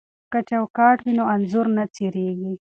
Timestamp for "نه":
1.77-1.83